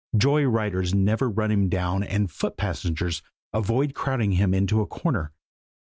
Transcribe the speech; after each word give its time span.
Joy 0.17 0.45
riders 0.45 0.95
never 0.95 1.29
run 1.29 1.51
him 1.51 1.69
down 1.69 2.01
and 2.01 2.31
foot 2.31 2.57
passengers 2.57 3.21
avoid 3.53 3.93
crowding 3.93 4.31
him 4.31 4.51
into 4.51 4.81
a 4.81 4.87
corner. 4.87 5.31